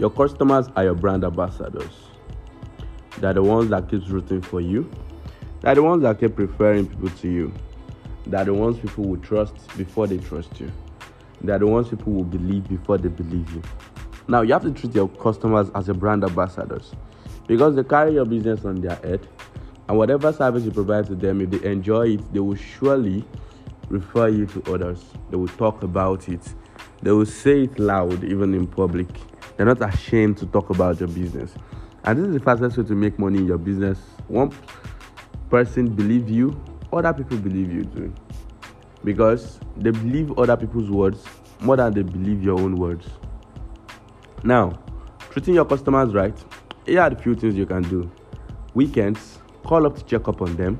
Your 0.00 0.08
customers 0.08 0.66
are 0.76 0.84
your 0.84 0.94
brand 0.94 1.24
ambassadors. 1.24 1.92
They're 3.18 3.34
the 3.34 3.42
ones 3.42 3.68
that 3.68 3.90
keeps 3.90 4.08
rooting 4.08 4.40
for 4.40 4.62
you. 4.62 4.90
They're 5.60 5.74
the 5.74 5.82
ones 5.82 6.04
that 6.04 6.18
keep 6.18 6.38
referring 6.38 6.86
people 6.86 7.10
to 7.10 7.28
you. 7.28 7.52
They're 8.26 8.46
the 8.46 8.54
ones 8.54 8.78
people 8.78 9.04
will 9.04 9.18
trust 9.18 9.54
before 9.76 10.06
they 10.06 10.16
trust 10.16 10.58
you. 10.58 10.72
They're 11.42 11.58
the 11.58 11.66
ones 11.66 11.90
people 11.90 12.14
will 12.14 12.24
believe 12.24 12.66
before 12.66 12.96
they 12.96 13.10
believe 13.10 13.52
you. 13.52 13.62
Now 14.26 14.40
you 14.40 14.54
have 14.54 14.62
to 14.62 14.70
treat 14.70 14.94
your 14.94 15.08
customers 15.08 15.70
as 15.74 15.86
your 15.86 15.96
brand 15.96 16.24
ambassadors 16.24 16.92
because 17.46 17.76
they 17.76 17.84
carry 17.84 18.14
your 18.14 18.24
business 18.24 18.64
on 18.64 18.80
their 18.80 18.96
head 18.96 19.28
and 19.86 19.98
whatever 19.98 20.32
service 20.32 20.64
you 20.64 20.70
provide 20.70 21.08
to 21.08 21.14
them, 21.14 21.42
if 21.42 21.50
they 21.50 21.70
enjoy 21.70 22.14
it, 22.14 22.32
they 22.32 22.40
will 22.40 22.54
surely 22.56 23.22
refer 23.90 24.28
you 24.28 24.46
to 24.46 24.72
others. 24.72 25.04
They 25.28 25.36
will 25.36 25.48
talk 25.48 25.82
about 25.82 26.26
it. 26.30 26.54
They 27.02 27.12
will 27.12 27.26
say 27.26 27.64
it 27.64 27.78
loud, 27.78 28.24
even 28.24 28.54
in 28.54 28.66
public. 28.66 29.08
They're 29.56 29.66
not 29.66 29.82
ashamed 29.82 30.38
to 30.38 30.46
talk 30.46 30.70
about 30.70 31.00
your 31.00 31.08
business. 31.08 31.54
And 32.04 32.18
this 32.18 32.28
is 32.28 32.34
the 32.34 32.40
fastest 32.40 32.78
way 32.78 32.84
to 32.84 32.94
make 32.94 33.18
money 33.18 33.38
in 33.38 33.46
your 33.46 33.58
business. 33.58 33.98
One 34.28 34.52
person 35.50 35.88
believe 35.88 36.28
you, 36.30 36.58
other 36.92 37.12
people 37.12 37.36
believe 37.38 37.72
you 37.72 37.84
too. 37.84 38.14
Because 39.04 39.60
they 39.76 39.90
believe 39.90 40.38
other 40.38 40.56
people's 40.56 40.90
words 40.90 41.24
more 41.60 41.76
than 41.76 41.92
they 41.92 42.02
believe 42.02 42.42
your 42.42 42.58
own 42.58 42.76
words. 42.76 43.06
Now, 44.42 44.78
treating 45.30 45.54
your 45.54 45.64
customers 45.66 46.14
right, 46.14 46.36
here 46.86 47.00
are 47.00 47.10
the 47.10 47.16
few 47.16 47.34
things 47.34 47.54
you 47.54 47.66
can 47.66 47.82
do. 47.82 48.10
Weekends, 48.74 49.38
call 49.64 49.86
up 49.86 49.96
to 49.96 50.04
check 50.04 50.28
up 50.28 50.40
on 50.40 50.56
them. 50.56 50.78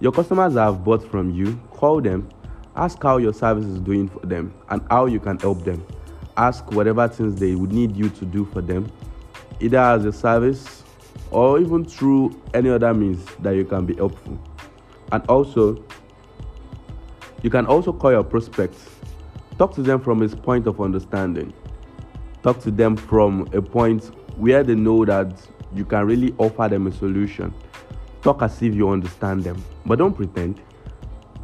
Your 0.00 0.12
customers 0.12 0.54
have 0.54 0.84
bought 0.84 1.02
from 1.10 1.30
you, 1.30 1.56
call 1.70 2.02
them, 2.02 2.28
ask 2.76 3.02
how 3.02 3.16
your 3.16 3.32
service 3.32 3.64
is 3.64 3.78
doing 3.80 4.08
for 4.08 4.24
them 4.26 4.52
and 4.68 4.82
how 4.90 5.06
you 5.06 5.20
can 5.20 5.38
help 5.38 5.64
them. 5.64 5.84
Ask 6.36 6.70
whatever 6.72 7.08
things 7.08 7.38
they 7.40 7.54
would 7.54 7.72
need 7.72 7.96
you 7.96 8.08
to 8.10 8.24
do 8.24 8.44
for 8.44 8.60
them, 8.60 8.90
either 9.60 9.78
as 9.78 10.04
a 10.04 10.12
service 10.12 10.84
or 11.30 11.58
even 11.58 11.84
through 11.84 12.40
any 12.54 12.68
other 12.68 12.92
means 12.92 13.24
that 13.40 13.52
you 13.52 13.64
can 13.64 13.86
be 13.86 13.94
helpful. 13.94 14.38
And 15.12 15.24
also, 15.26 15.82
you 17.42 17.50
can 17.50 17.66
also 17.66 17.92
call 17.92 18.12
your 18.12 18.24
prospects. 18.24 18.90
Talk 19.58 19.74
to 19.74 19.82
them 19.82 20.00
from 20.00 20.22
a 20.22 20.28
point 20.28 20.66
of 20.66 20.80
understanding. 20.80 21.52
Talk 22.42 22.60
to 22.60 22.70
them 22.70 22.96
from 22.96 23.48
a 23.52 23.62
point 23.62 24.04
where 24.36 24.62
they 24.62 24.74
know 24.74 25.04
that 25.04 25.40
you 25.74 25.84
can 25.84 26.06
really 26.06 26.34
offer 26.38 26.68
them 26.68 26.86
a 26.86 26.92
solution 26.92 27.54
Talk 28.26 28.42
as 28.42 28.60
if 28.60 28.74
you 28.74 28.88
understand 28.88 29.44
them, 29.44 29.62
but 29.84 30.00
don't 30.00 30.12
pretend. 30.12 30.60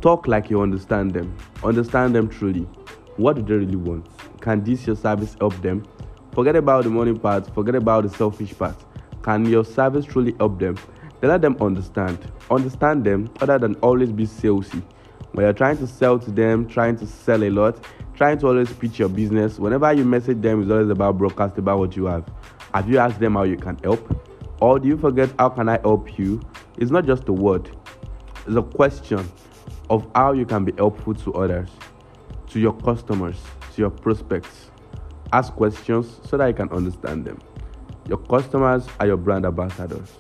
Talk 0.03 0.27
like 0.27 0.51
you 0.51 0.61
understand 0.61 1.15
them. 1.15 1.33
Understand 1.63 2.13
them 2.13 2.29
truly. 2.29 2.63
What 3.19 3.37
do 3.37 3.43
they 3.43 3.55
really 3.55 3.77
want? 3.77 4.05
Can 4.41 4.65
this 4.65 4.85
your 4.85 4.97
service 4.97 5.37
help 5.39 5.55
them? 5.63 5.87
Forget 6.33 6.57
about 6.57 6.83
the 6.83 6.91
money 6.91 7.17
part, 7.17 7.55
forget 7.55 7.77
about 7.77 8.03
the 8.03 8.09
selfish 8.09 8.53
part. 8.59 8.75
Can 9.23 9.45
your 9.45 9.65
service 9.65 10.05
truly 10.05 10.35
help 10.41 10.59
them? 10.59 10.77
Then 11.21 11.31
let 11.31 11.41
them 11.41 11.57
understand. 11.61 12.19
Understand 12.51 13.05
them 13.05 13.31
other 13.41 13.61
than 13.61 13.77
always 13.77 14.11
be 14.11 14.27
salesy. 14.27 14.83
When 15.35 15.47
you're 15.47 15.53
trying 15.53 15.79
to 15.79 15.87
sell 15.87 16.19
to 16.19 16.33
them, 16.33 16.67
trying 16.67 16.97
to 16.97 17.07
sell 17.07 17.45
a 17.45 17.51
lot, 17.51 17.79
trying 18.17 18.39
to 18.39 18.49
always 18.49 18.73
pitch 18.73 18.99
your 18.99 19.09
business, 19.09 19.61
whenever 19.61 19.93
you 19.93 20.05
message 20.05 20.41
them, 20.41 20.63
it's 20.63 20.71
always 20.73 20.91
about 20.91 21.17
broadcast 21.17 21.59
about 21.59 21.79
what 21.79 21.95
you 21.95 22.07
have. 22.07 22.29
Have 22.75 22.91
you 22.91 22.99
asked 22.99 23.21
them 23.21 23.35
how 23.35 23.45
you 23.45 23.57
can 23.57 23.79
help? 23.85 24.21
Or 24.61 24.81
do 24.81 24.89
you 24.89 24.99
forget 24.99 25.31
how 25.39 25.51
can 25.51 25.69
I 25.69 25.79
help 25.79 26.19
you? 26.19 26.43
It's 26.77 26.91
not 26.91 27.07
just 27.07 27.29
a 27.29 27.33
word, 27.33 27.71
it's 28.49 28.57
a 28.57 28.63
question 28.63 29.31
of 29.91 30.07
how 30.15 30.33
you 30.33 30.47
can 30.47 30.65
be 30.65 30.73
helpful 30.73 31.15
to 31.15 31.35
others, 31.35 31.71
to 32.49 32.61
your 32.61 32.73
customers, 32.73 33.37
to 33.75 33.81
your 33.81 33.91
prospects. 33.91 34.71
Ask 35.33 35.53
questions 35.55 36.21
so 36.25 36.37
that 36.37 36.47
you 36.47 36.55
can 36.55 36.69
understand 36.71 37.25
them. 37.25 37.39
Your 38.09 38.19
customers 38.19 38.87
are 39.01 39.07
your 39.07 39.17
brand 39.17 39.47
ambassadors. 39.47 40.11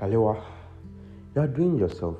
Shalewa, 0.00 0.42
you 1.34 1.42
are 1.42 1.48
doing 1.48 1.78
yourself 1.78 2.16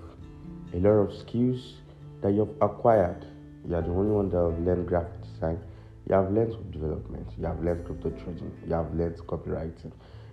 a 0.75 0.79
lot 0.79 0.91
of 0.91 1.17
skills 1.17 1.75
that 2.21 2.33
you've 2.33 2.55
acquired. 2.61 3.25
You 3.69 3.75
are 3.77 3.83
the 3.83 3.91
only 3.91 4.11
one 4.11 4.31
that 4.31 4.39
have 4.39 4.59
learned 4.61 4.89
graphic 4.89 5.21
design. 5.21 5.61
You 6.09 6.15
have 6.15 6.33
learned 6.33 6.53
web 6.53 6.73
development. 6.73 7.29
You 7.39 7.45
have 7.45 7.63
learned 7.63 7.85
crypto 7.85 8.09
trading. 8.11 8.51
You 8.67 8.73
have 8.73 8.95
learned 8.95 9.19
copywriting. 9.27 9.93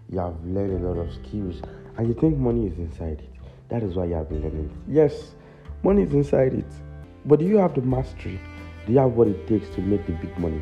You 0.09 0.19
have 0.19 0.41
learned 0.45 0.85
a 0.85 0.87
lot 0.87 0.99
of 1.05 1.11
skills, 1.13 1.61
and 1.97 2.07
you 2.07 2.13
think 2.13 2.37
money 2.37 2.67
is 2.67 2.77
inside 2.77 3.19
it. 3.19 3.29
That 3.67 3.83
is 3.83 3.95
why 3.95 4.05
you 4.05 4.13
have 4.13 4.29
been 4.29 4.41
learning. 4.41 4.71
Yes, 4.87 5.35
money 5.83 6.03
is 6.03 6.13
inside 6.13 6.53
it, 6.53 6.71
but 7.25 7.39
do 7.39 7.45
you 7.45 7.57
have 7.57 7.73
the 7.75 7.81
mastery? 7.81 8.39
Do 8.85 8.93
you 8.93 8.99
have 8.99 9.11
what 9.11 9.27
it 9.27 9.47
takes 9.47 9.67
to 9.75 9.81
make 9.81 10.05
the 10.05 10.13
big 10.13 10.37
money? 10.37 10.61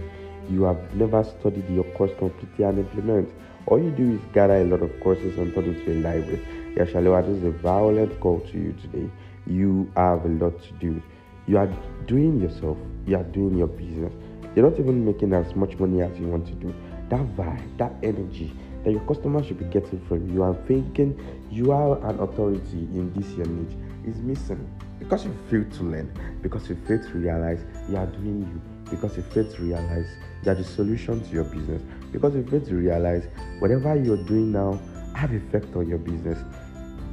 You 0.49 0.63
have 0.63 0.95
never 0.95 1.23
studied 1.23 1.69
your 1.69 1.83
course 1.93 2.11
completely 2.17 2.65
and 2.65 2.79
implement. 2.79 3.29
All 3.67 3.83
you 3.83 3.91
do 3.91 4.13
is 4.13 4.21
gather 4.33 4.61
a 4.61 4.63
lot 4.65 4.81
of 4.81 4.99
courses 5.01 5.37
and 5.37 5.53
turn 5.53 5.65
it 5.75 5.85
to 5.85 5.91
a 5.91 5.99
library. 6.01 6.41
Yeah, 6.75 6.85
Shalewa, 6.85 7.23
this 7.23 7.37
is 7.37 7.43
a 7.43 7.51
violent 7.51 8.19
call 8.19 8.39
to 8.39 8.57
you 8.57 8.73
today. 8.81 9.11
You 9.45 9.91
have 9.95 10.25
a 10.25 10.29
lot 10.29 10.63
to 10.63 10.71
do 10.79 11.01
you 11.47 11.57
are 11.57 11.69
doing 12.07 12.39
yourself, 12.39 12.77
you 13.05 13.15
are 13.17 13.23
doing 13.23 13.57
your 13.57 13.67
business. 13.67 14.13
You're 14.55 14.69
not 14.69 14.79
even 14.79 15.05
making 15.05 15.33
as 15.33 15.55
much 15.55 15.77
money 15.79 16.01
as 16.01 16.17
you 16.19 16.27
want 16.27 16.47
to 16.47 16.53
do. 16.53 16.73
That 17.09 17.25
vibe, 17.35 17.77
that 17.77 17.93
energy 18.03 18.53
that 18.83 18.91
your 18.91 19.01
customers 19.01 19.47
should 19.47 19.59
be 19.59 19.65
getting 19.65 19.99
from 20.07 20.33
you 20.33 20.43
and 20.43 20.67
thinking 20.67 21.17
you 21.49 21.71
are 21.71 21.97
an 22.09 22.19
authority 22.19 22.79
in 22.93 23.13
this 23.13 23.31
your 23.31 23.45
niche 23.45 23.77
is 24.05 24.21
missing 24.21 24.69
because 24.99 25.25
you 25.25 25.35
fail 25.49 25.63
to 25.77 25.83
learn, 25.83 26.11
because 26.41 26.69
you 26.69 26.75
fail 26.87 27.01
to 27.01 27.09
realize 27.17 27.63
you 27.89 27.97
are 27.97 28.05
doing 28.07 28.41
you, 28.41 28.89
because 28.89 29.15
you 29.17 29.23
fail 29.23 29.49
to 29.49 29.61
realize 29.61 30.07
you 30.43 30.51
are 30.51 30.55
the 30.55 30.63
solution 30.63 31.21
to 31.21 31.29
your 31.29 31.43
business, 31.45 31.81
because 32.11 32.35
you 32.35 32.43
fail 32.45 32.61
to 32.61 32.75
realize 32.75 33.27
whatever 33.59 33.95
you're 33.95 34.23
doing 34.25 34.51
now 34.51 34.79
have 35.15 35.33
effect 35.33 35.75
on 35.75 35.87
your 35.87 35.97
business. 35.97 36.39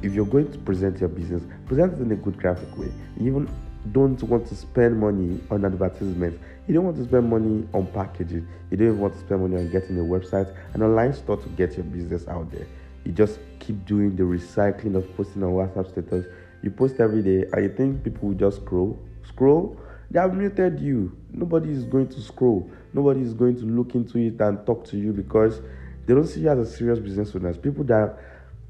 If 0.01 0.13
you're 0.13 0.25
going 0.25 0.51
to 0.51 0.57
present 0.59 0.99
your 0.99 1.09
business, 1.09 1.43
present 1.67 1.93
it 1.93 2.01
in 2.01 2.11
a 2.11 2.15
good 2.15 2.37
graphic 2.37 2.75
way. 2.77 2.91
Even 3.19 3.47
don't 3.91 4.21
want 4.23 4.47
to 4.47 4.55
spend 4.55 4.99
money 4.99 5.39
on 5.49 5.65
advertisements. 5.65 6.39
You 6.67 6.75
don't 6.75 6.85
want 6.85 6.97
to 6.97 7.03
spend 7.03 7.29
money 7.29 7.67
on 7.73 7.87
packaging. 7.87 8.47
You 8.69 8.77
don't 8.77 8.87
even 8.87 8.99
want 8.99 9.13
to 9.13 9.19
spend 9.19 9.41
money 9.41 9.57
on 9.57 9.71
getting 9.71 9.99
a 9.99 10.03
website, 10.03 10.55
an 10.73 10.83
online 10.83 11.13
store 11.13 11.37
to 11.37 11.49
get 11.49 11.75
your 11.75 11.85
business 11.85 12.27
out 12.27 12.51
there. 12.51 12.67
You 13.03 13.11
just 13.11 13.39
keep 13.59 13.83
doing 13.85 14.15
the 14.15 14.23
recycling 14.23 14.95
of 14.95 15.15
posting 15.17 15.43
on 15.43 15.51
WhatsApp 15.51 15.89
status. 15.89 16.25
You 16.61 16.69
post 16.69 16.99
every 16.99 17.23
day, 17.23 17.45
and 17.51 17.63
you 17.63 17.73
think 17.75 18.03
people 18.03 18.29
will 18.29 18.35
just 18.35 18.57
scroll. 18.57 18.99
Scroll? 19.27 19.79
They 20.11 20.19
have 20.19 20.35
muted 20.35 20.79
you. 20.79 21.17
Nobody 21.31 21.71
is 21.71 21.83
going 21.85 22.09
to 22.09 22.21
scroll. 22.21 22.69
Nobody 22.93 23.21
is 23.21 23.33
going 23.33 23.55
to 23.55 23.65
look 23.65 23.95
into 23.95 24.19
it 24.19 24.39
and 24.39 24.63
talk 24.65 24.85
to 24.85 24.97
you 24.97 25.13
because 25.13 25.61
they 26.05 26.13
don't 26.13 26.27
see 26.27 26.41
you 26.41 26.49
as 26.49 26.59
a 26.59 26.65
serious 26.65 26.99
business 26.99 27.35
owner. 27.35 27.53
People 27.53 27.83
that 27.85 28.17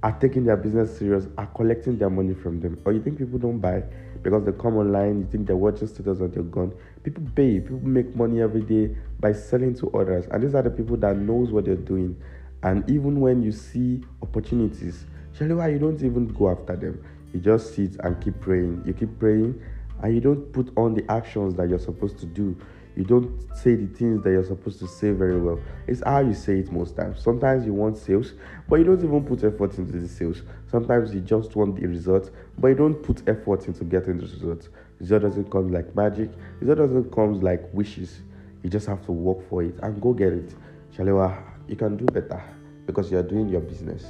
are 0.03 0.11
taking 0.13 0.45
their 0.45 0.57
business 0.57 0.97
serious 0.97 1.27
are 1.37 1.47
collecting 1.47 1.97
their 1.97 2.09
money 2.09 2.33
from 2.33 2.59
them. 2.59 2.79
Or 2.85 2.93
you 2.93 3.01
think 3.01 3.17
people 3.17 3.37
don't 3.37 3.59
buy? 3.59 3.83
because 4.23 4.43
they 4.45 4.51
come 4.51 4.77
online, 4.77 5.19
you 5.19 5.27
think 5.31 5.47
they're 5.47 5.55
watching 5.55 5.87
status 5.87 6.19
and 6.19 6.33
they're. 6.33 6.71
People 7.03 7.23
pay, 7.35 7.59
people 7.59 7.79
make 7.79 8.15
money 8.15 8.41
every 8.41 8.61
day 8.61 8.95
by 9.19 9.33
selling 9.33 9.73
to 9.75 9.89
others, 9.91 10.25
and 10.31 10.43
these 10.43 10.53
are 10.55 10.61
the 10.61 10.69
people 10.69 10.97
that 10.97 11.17
knows 11.17 11.51
what 11.51 11.65
they're 11.65 11.75
doing. 11.75 12.15
And 12.63 12.87
even 12.89 13.19
when 13.19 13.41
you 13.41 13.51
see 13.51 14.03
opportunities, 14.21 15.05
why 15.39 15.69
you 15.69 15.79
don't 15.79 16.01
even 16.03 16.27
go 16.27 16.51
after 16.51 16.75
them. 16.75 17.03
You 17.33 17.39
just 17.39 17.73
sit 17.73 17.95
and 18.01 18.21
keep 18.21 18.39
praying. 18.39 18.83
You 18.85 18.93
keep 18.93 19.17
praying, 19.17 19.59
and 20.01 20.13
you 20.13 20.21
don't 20.21 20.51
put 20.51 20.71
on 20.77 20.93
the 20.93 21.09
actions 21.11 21.55
that 21.55 21.69
you're 21.69 21.79
supposed 21.79 22.17
to 22.19 22.25
do. 22.25 22.55
You 22.95 23.05
don't 23.05 23.39
say 23.55 23.75
the 23.75 23.87
things 23.87 24.21
that 24.23 24.31
you're 24.31 24.43
supposed 24.43 24.79
to 24.79 24.87
say 24.87 25.11
very 25.11 25.39
well. 25.39 25.59
It's 25.87 26.01
how 26.05 26.19
you 26.19 26.33
say 26.33 26.59
it 26.59 26.71
most 26.71 26.97
times. 26.97 27.21
Sometimes 27.23 27.65
you 27.65 27.73
want 27.73 27.97
sales, 27.97 28.33
but 28.67 28.77
you 28.77 28.83
don't 28.83 29.01
even 29.03 29.23
put 29.23 29.43
effort 29.43 29.77
into 29.77 29.97
the 29.97 30.07
sales. 30.07 30.41
Sometimes 30.69 31.13
you 31.13 31.21
just 31.21 31.55
want 31.55 31.79
the 31.79 31.87
result, 31.87 32.31
but 32.57 32.67
you 32.67 32.75
don't 32.75 33.01
put 33.01 33.27
effort 33.29 33.65
into 33.67 33.85
getting 33.85 34.17
the 34.17 34.23
result. 34.23 34.67
Result 34.99 35.21
doesn't 35.21 35.49
come 35.49 35.71
like 35.71 35.95
magic. 35.95 36.29
Result 36.59 36.79
doesn't 36.79 37.11
come 37.13 37.39
like 37.39 37.63
wishes. 37.73 38.21
You 38.61 38.69
just 38.69 38.87
have 38.87 39.05
to 39.05 39.11
work 39.13 39.47
for 39.49 39.63
it 39.63 39.75
and 39.81 40.01
go 40.01 40.13
get 40.13 40.33
it. 40.33 40.53
Shalewa, 40.95 41.41
you 41.67 41.77
can 41.77 41.95
do 41.95 42.05
better 42.05 42.43
because 42.85 43.09
you're 43.09 43.23
doing 43.23 43.47
your 43.47 43.61
business. 43.61 44.05